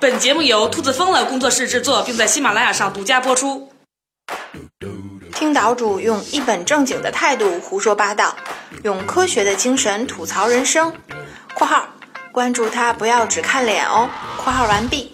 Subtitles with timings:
[0.00, 3.68] 本节目由兔子疯了工作室制作，并在喜马拉雅上独家播出。
[5.34, 8.36] 听岛主用一本正经的态度胡说八道，
[8.84, 10.92] 用科学的精神吐槽人生。
[11.54, 11.88] （括号
[12.32, 14.08] 关注他，不要只看脸哦。
[14.42, 15.12] ）（括号完毕。）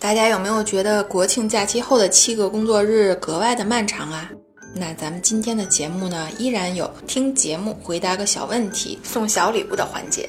[0.00, 4.30] 大家有没有觉得国庆假期后的七个工作日格外的漫长啊？
[4.78, 10.28] 那咱们今天的节目呢，依然有听节目回答个小问题送小礼物的环节。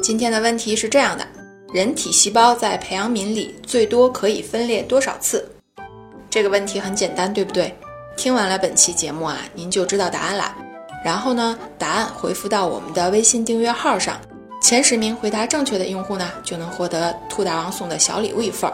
[0.00, 1.26] 今天的问题是这样的：
[1.74, 5.44] 人体细胞在培养皿里最多可以分裂多少次？
[6.30, 7.74] 这个问题很简单，对不对？
[8.16, 10.56] 听完了本期节目啊，您就知道答案啦。
[11.04, 14.16] 然后呢，答案回复到我们的微信订阅号上，
[14.62, 18.72] 前十名回答正确的用户呢，就能获得兔大王送的小礼物一份。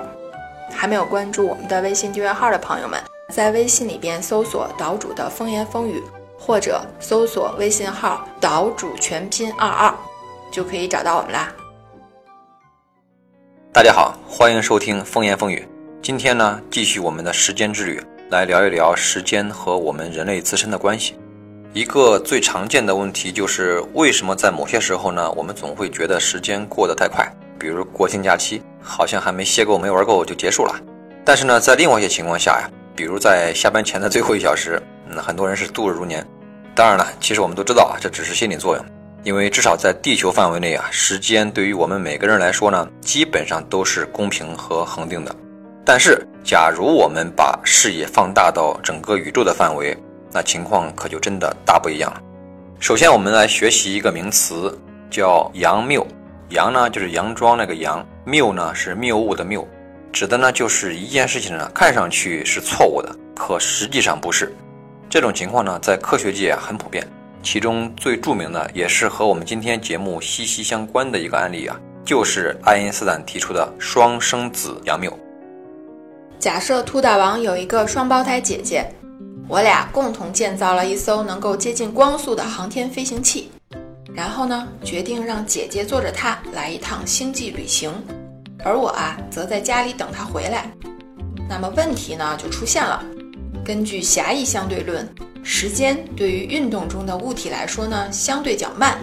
[0.70, 3.11] 还没有关注我们的微信订阅号的朋友们。
[3.32, 6.02] 在微信里边搜索“岛主的风言风语”，
[6.38, 9.94] 或者搜索微信号“岛主全拼二二”，
[10.52, 11.50] 就可以找到我们啦。
[13.72, 15.60] 大家好，欢迎收听《风言风语》。
[16.02, 17.98] 今天呢，继续我们的时间之旅，
[18.28, 21.18] 来聊一聊时间和我们人类自身的关系。
[21.72, 27.26] 一个最常见的问题就是，为什么在某些时候呢，我们总会觉得时间过得太快？
[27.58, 30.78] 比如国庆假期，好像还没歇够、没玩够就结束了。
[31.24, 32.68] 但是呢，在另外一些情况下呀。
[32.94, 36.26] 比如在下班前的最后一小时，嗯，很多人是度日如年。
[36.74, 38.84] 当然了，其实我们都知道啊，这只是心理作用。
[39.24, 45.34] 因为至少在地球范围内啊，时间对于我们每个人来说呢，基本上都是公平和恒定的。
[45.84, 49.96] 但是，假如我们把视野放大到整个宇宙的范围，
[50.32, 52.20] 那情况可就真的大不一样了。
[52.80, 54.76] 首先，我们来学习一个名词，
[55.10, 56.06] 叫“佯谬”。
[56.50, 59.66] 佯呢，就是佯装那个佯；谬呢，是谬误的谬。
[60.12, 64.54] 指的呢，就是一件事情呢，看上去是错误的，可实际上不是。
[65.08, 67.06] 这种情况呢，在科学界很普遍。
[67.42, 75.12] 其中最著名的，也是和我们今天节目息息相关的一个案例啊，就是爱因斯坦提出的双生子佯谬。
[76.38, 78.86] 假设兔大王有一个双胞胎姐姐，
[79.48, 83.50] 我俩共同建造了一艘能够接近光速的航天飞行器，
[84.14, 87.92] 然后呢，决定让姐姐坐着它来一趟星际旅行。
[88.64, 90.70] 而我啊，则在家里等他回来。
[91.48, 93.04] 那么问题呢，就出现了。
[93.64, 95.08] 根据狭义相对论，
[95.42, 98.98] 时间对于运动中的物体来说呢，相对较慢，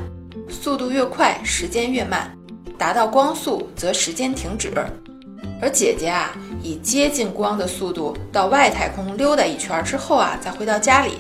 [0.49, 2.31] 速度越快，时间越慢。
[2.77, 4.71] 达到光速，则时间停止。
[5.61, 6.31] 而姐姐啊，
[6.63, 11.17] 以接近光的速度到外太空溜达一圈之后啊，再回到家里，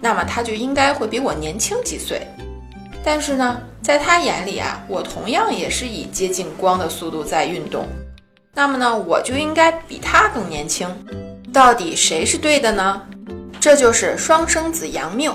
[0.00, 2.24] 那么她就应该会比我年轻几岁。
[3.04, 7.86] 但是呢，在他眼里啊，我同样也是以接近光的速度在运动，
[8.54, 10.88] 那么呢，我就应该比他更年轻。
[11.52, 13.02] 到底谁是对的呢？
[13.60, 15.34] 这就是双生子佯谬。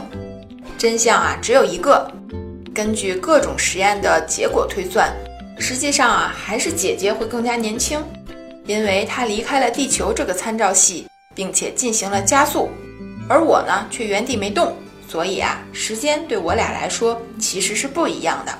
[0.77, 2.09] 真相啊，只有一个。
[2.73, 5.11] 根据各种实验的结果推算，
[5.57, 8.00] 实际上啊，还是姐姐会更加年轻，
[8.67, 12.69] 因为她离开了地球这个参照系，并且进行了加速，
[13.27, 14.75] 而我呢，却原地没动。
[15.07, 18.51] 所以啊，时间对我俩来说其实是不一样的。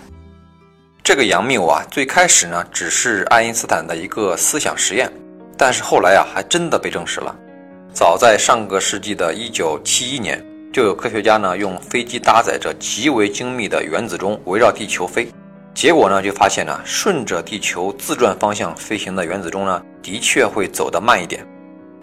[1.04, 5.12] 这个杨谬啊，最开始呢只是爱因斯坦的一个思想实验，
[5.58, 7.36] 但是后来啊还真的被证实了。
[7.94, 15.30] 早在上个世纪的一九七一年，就有科学家呢用飞机搭载着极为精密的原子钟围绕地球飞，
[15.74, 21.46] 结果呢就发现呢，顺着地球自转方向飞行的原子钟呢，的确会走得慢一点。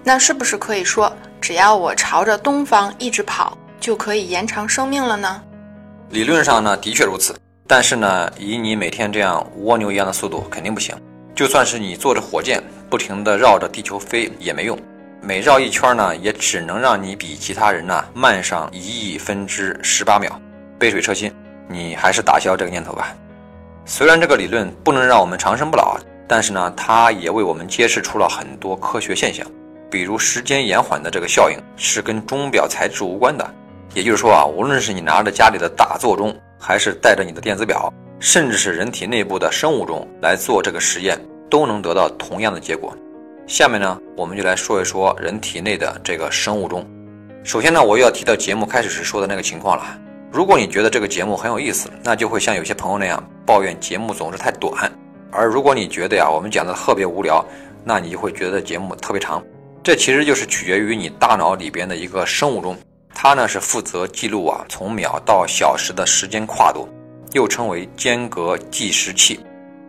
[0.03, 3.57] 那是不是可以说，只要我朝着东方一直跑？
[3.85, 5.43] 就可以延长生命了呢？
[6.09, 7.39] 理论上呢，的确如此。
[7.67, 10.97] 但是呢，以你每天这样蜗牛一样的速度，肯定不行。
[11.35, 14.79] 就算是你坐着火箭不停地绕着地球飞也没用，
[15.21, 20.41] 每绕一圈呢，也只能让你比其他人呢慢上一亿分之十八秒。
[20.79, 21.31] 杯水车薪，
[21.69, 23.15] 你还是打消这个念头吧。
[23.85, 29.47] 虽然这个理论不能让我们长生不老，但是呢，它也为我们揭示出了很多科学现象，
[29.91, 33.47] 比如时间延缓的这个效应是跟钟表材质无关的。
[33.93, 41.19] 也就是说啊，无论是你拿着家里的大座钟，还是带着你的电子表，甚至是人体内部的生物钟来做这个实验，
[41.51, 42.97] 都能得到同样的结果。
[43.47, 46.85] 下面呢，我们就来说一说人体内的这个生物钟。
[47.45, 49.85] 首先呢，我又要提到节目开始时说的那个情况了。
[50.33, 54.73] 如果你觉得这个节目很有意思，那就会像有些朋友那样抱怨节目总是太短；
[55.31, 57.45] 而如果你觉得呀，我们讲的特别无聊，
[57.85, 59.45] 那你就会觉得节目特别长。
[59.83, 62.75] 这其实就是取决于你大脑里边的一个生物钟。
[63.15, 66.89] 它呢是负责记录啊从秒到小时的时间跨度，
[67.33, 69.41] 又称为间隔计时器。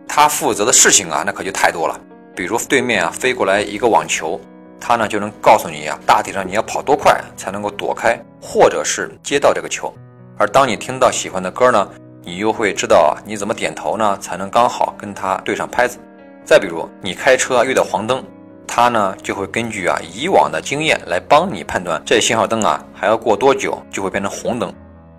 [0.08, 2.00] 它负责的事情啊那可就太多了。
[2.34, 4.40] 比如对面啊飞过来一个网球，
[4.80, 9.92] 它呢就能告诉你啊，大体上你要跑多快才能够躲开，或者是接到这个球。
[10.38, 11.88] 而当你听到喜欢的歌呢，
[12.22, 15.98] 你又会知道啊你怎么点头呢，才能刚好跟它对上拍子。
[16.44, 18.22] 再比如你开车遇到黄灯，
[18.66, 24.72] 它呢就会根据啊以往的经验来帮你判断这信号灯啊还要过多久就会变成红灯，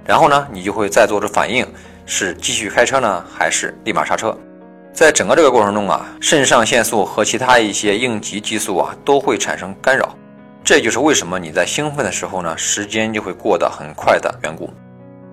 [0.06, 1.66] 然后呢你就会再做出反应，
[2.06, 4.38] 是继续开车呢还是立马刹车。
[4.94, 10.16] 在整个这个过程中啊，肾上腺素和其他一些应急激素啊都会产生干扰，
[10.64, 14.70] 这就是为什么你在兴奋的时候呢，时间就会过得很快的缘故。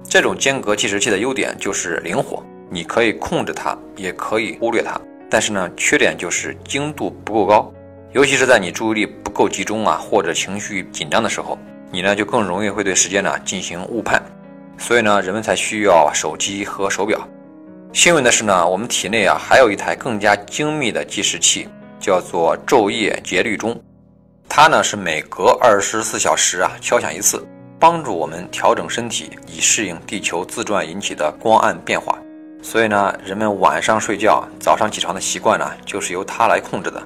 [0.06, 5.00] 这种间隔计时器的优点就是灵活，你可以控制它，也可以忽略它。
[5.30, 7.72] 但是呢，缺点就是精度不够高，
[8.14, 11.58] 尤其是在你注意力不够集中啊，或者情绪紧张的时候，
[11.90, 14.22] 你呢就更容易会对时间呢进行误判。
[14.78, 17.28] 所以呢，人们才需要手机和手表。
[17.92, 21.66] 幸运的是呢，我们体内啊还有一台更加精密的计时器，
[21.98, 23.76] 叫做昼夜节律钟。
[24.48, 27.44] 它呢是每隔二十四小时啊敲响一次。
[27.80, 32.16] 帮助我们调整身体，以适应地球自转引起的光暗变化。
[32.62, 37.02] 所以呢，人们晚上睡觉、早上起床的习惯呢，就是由它来控制的。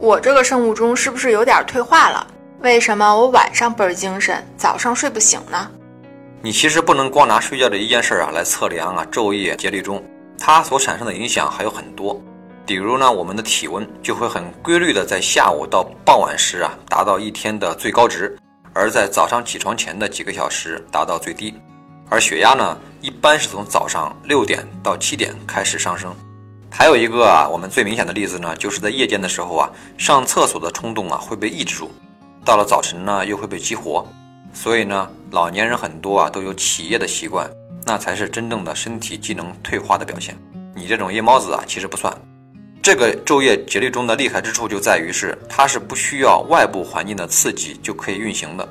[0.00, 2.26] 我这个生物钟是不是有点退化了？
[2.60, 5.70] 为什么我晚上倍儿精神，早上睡不醒呢？
[6.40, 10.02] 你其实不能光拿睡觉这一件事啊来测量啊昼夜节律钟，
[10.38, 12.18] 它所产生的影响还有很多。
[12.64, 18.34] 比如呢，我们的体温就会很规律的在下午到傍晚时啊达到一天的最高值。
[18.72, 21.52] 而在早上起床前的几个小时达到最低，
[22.08, 26.16] 而血压呢，一般是从早上六点到七点开始上升。
[26.72, 31.90] 还有一个啊，我们最明显的例子呢，就是在夜间的时候啊，上厕所的冲动啊会被抑制住，
[32.44, 34.06] 到了早晨呢又会被激活。
[34.54, 37.48] 所以呢，老年人很多啊都有起夜的习惯，
[37.84, 40.36] 那才是真正的身体机能退化的表现。
[40.74, 42.16] 你这种夜猫子啊，其实不算。
[42.82, 48.66] 这个昼夜节律中的厉害之处就在于是它是不需要外部环境的刺激就可以运行的。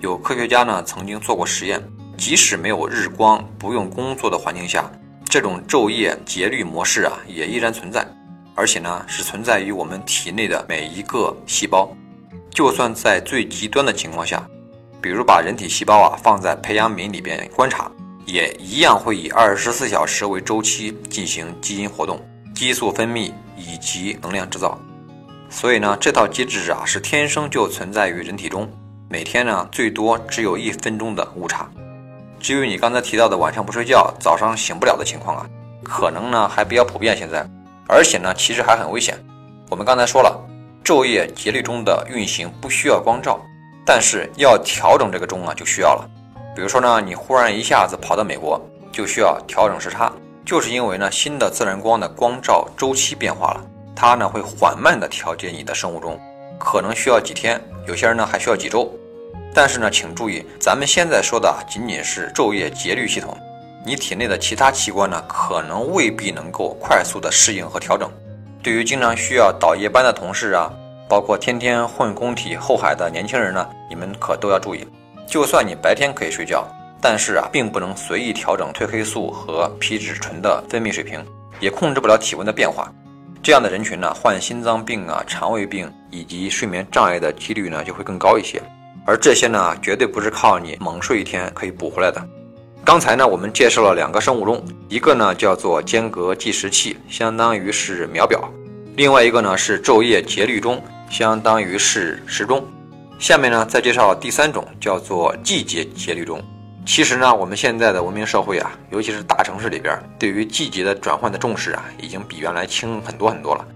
[0.00, 1.82] 有科学家呢曾经做过实验，
[2.16, 4.88] 即使没有日光、不用工作的环境下，
[5.30, 8.04] 这种昼夜节律模式啊也依然存在，
[8.56, 11.88] 而且呢是存在于我们体内的每一个细胞。
[12.50, 14.44] 就算在最极端的情况下，
[15.00, 17.88] 比如把人体细胞啊放在培养皿里边观察，
[18.26, 22.20] 也一样会以二十四小时为周期进行基因活动。
[22.52, 24.76] 激素分泌以及能量制造，
[25.48, 28.68] 所以呢，这套机制啊是天生就存在于人体中，
[29.08, 31.70] 每天呢最多只有一分钟的误差。
[32.40, 35.46] 至于你刚才提到的晚上不睡觉，早上醒不了的情况啊，
[35.84, 37.46] 可能呢还比较普遍现在，
[37.86, 39.14] 而且呢其实还很危险。
[39.68, 40.34] 我们刚才说了，
[40.82, 43.38] 昼夜节律钟的运行不需要光照，
[43.84, 46.08] 但是要调整这个钟啊就需要了。
[46.56, 48.60] 比如说呢，你忽然一下子跑到美国，
[48.90, 50.10] 就需要调整时差。
[50.44, 53.60] 就是因为呢，新的自然光的光照周期变化了，
[53.94, 56.18] 它呢会缓慢的调节你的生物钟，
[56.58, 58.90] 可能需要几天，有些人呢还需要几周。
[59.52, 63.36] 但是呢，请注意，咱们现在说的仅仅是昼夜节律系统，
[63.84, 68.10] 你体内的其他器官呢，可能未必能够快速的适应和调整。
[68.62, 70.70] 对于经常需要倒夜班的同事啊，
[71.08, 74.86] 包括天天混工体后海的年轻人呢，你们可都要注意，
[75.26, 76.66] 就算你白天可以睡觉。
[77.02, 81.18] 但是啊，并不能随意调整褪黑素和皮质醇的分泌水平，
[81.58, 82.92] 也控制不了体温的变化。
[83.42, 88.60] 这样的人群呢，患心脏病啊、肠胃病以及睡眠障碍的几率呢，就会更高一些。
[89.06, 92.24] 而这些呢，绝对不是靠你猛睡一天可以补回来的。
[92.84, 98.40] 刚才呢，我们介绍了两个生物钟，一个呢叫做间隔计时器，相当于是秒表；
[98.96, 102.64] 另外一个呢是昼夜节律钟，相当于是时钟。
[103.18, 106.42] 下面呢，再介绍第三种，叫做季节节律钟。
[106.86, 113.66] 其实呢，我们现在的文明社会啊，尤其是大城市里边，对于季节的转换的重视啊，已经比原来轻很多很多了。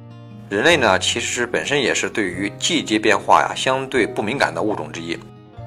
[0.51, 5.19] 人类呢，其实本身也是对于季节变化呀相对不敏感的物种之一。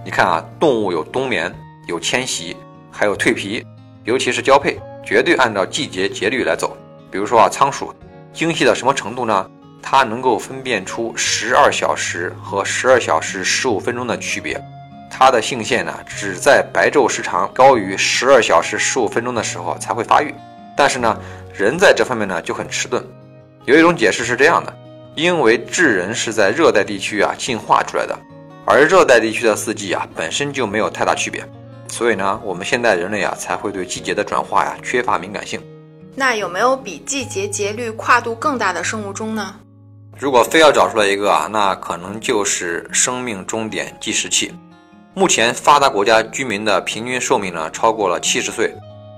[0.06, 1.54] 你看啊，动物有冬眠、
[1.88, 2.56] 有迁徙，
[2.92, 3.66] 还有蜕皮，
[4.04, 6.78] 尤其是交配，绝对按照季节节律来走。
[7.10, 7.94] 比如说啊，仓鼠
[8.32, 9.50] 精细到什么程度呢？
[9.82, 14.62] 它能够分辨出十二小时和十二小时十五分钟的区别。
[15.10, 20.34] 它的性腺呢，只在白昼时长高于十二小时十五分钟的时候才会发育。
[20.76, 21.20] 但是呢，
[21.54, 23.04] 人在这方面呢就很迟钝。
[23.68, 24.74] 有一种解释是这样的：
[25.14, 28.18] 因为智人是在热带地区啊进化出来的，
[28.66, 31.46] 而热带地区的四季啊本身就没有太大区别，
[31.90, 35.62] 所以呢，我们现代人类啊才会对季节的转化呀缺乏敏感性。
[36.16, 39.54] 那有没有比季节节律跨度更大的生物钟呢？
[40.18, 44.50] 如果非要找出来一个啊，那可能就是生命终点计时器。
[45.14, 48.74] 目前发达国家居民的平均寿命呢超过了七十岁，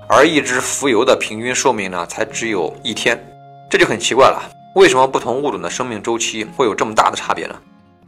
[0.08, 3.16] 而一只蜉蝣的平均寿命呢才只有一天，
[3.70, 4.42] 这就很奇怪了。
[4.74, 7.54] 为什么不同物种的生命周期会有这么大的差别呢？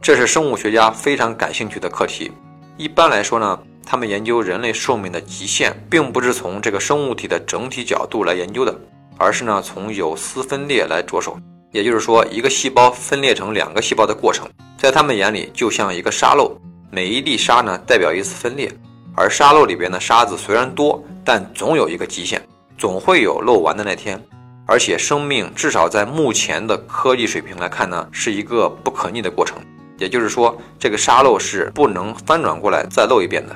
[0.01, 2.29] 这是生物学家非常感兴趣的课题。
[2.75, 8.77] 一般来说呢，他们研究人类寿命的极限，并不是从这个生物体的整体角度来研究的，
[9.17, 11.37] 而是呢从有丝分裂来着手。
[11.71, 14.45] 也就是说，一个细胞分裂成两个细胞的过程，
[14.77, 16.55] 在他们眼里就像一个沙漏，
[16.91, 18.69] 每一粒沙呢代表一次分裂，
[19.15, 22.41] 而沙漏里边的沙子虽然多，但总有一个极限，
[22.77, 24.21] 总会有漏完的那天。
[24.65, 29.57] 而且生命至少在目前的科技水平来看呢，是一个不可逆的过程。
[29.97, 33.55] 也就是说，这个沙漏是不能翻转过来再漏一遍的。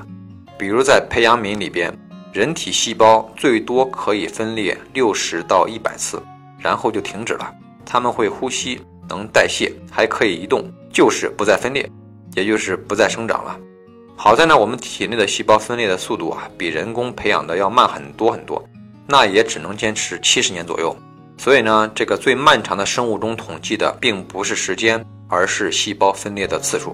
[0.57, 1.93] 比如在培养皿里边，
[2.31, 6.21] 人体细胞最多可以分裂六十到一百次，
[6.59, 7.53] 然后就停止了。
[7.85, 11.89] 它们会呼吸，能代谢，还可以移动，就是不再分裂，
[12.35, 13.57] 也就是不再生长了。
[14.15, 18.63] 好在呢，我们体内的细胞分裂的速度啊，比人工培养的要慢很多很多。
[19.09, 20.93] 那也只能坚持七十年左右，
[21.37, 26.93] 所以呢，这个最漫长的生物钟统计的并不是时间，而是细胞分裂的次数。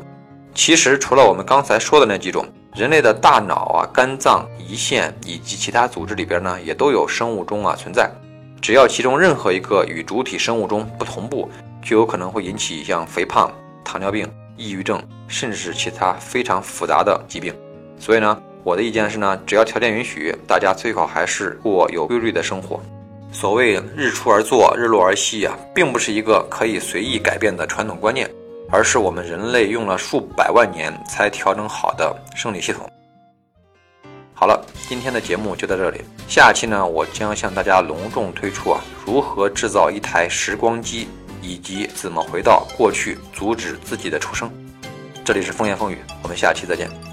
[0.53, 8.12] 其实除了我们刚才说的那几种，人类的大脑啊、肝脏、胰腺以及其他组织里边呢，也都有生物钟啊存在。
[8.62, 11.50] 只要其中任何一个与主体生物钟不同步，
[11.82, 13.51] 就有可能会引起像肥胖、
[13.84, 17.51] 糖尿病、抑郁症，甚至是其他非常复杂的疾病。
[17.98, 18.39] 所以呢。
[18.63, 22.82] 我的意见是呢，只要条件允许，大家最好还是过有规律的生活。
[23.32, 28.29] 所谓日出而作，日落而息啊，并不是一个可以随意改变的传统观念，
[28.70, 32.89] 而是我们人类用了数百万年才调整好的生理系统。
[34.34, 41.10] 好了，今天的节目就到这里，下期呢，我将向大家隆重推出啊，如何制造一台时光机，
[41.41, 44.50] 以及怎么回到过去阻止自己的出生。
[45.25, 47.12] 这里是风言风语，我们下期再见。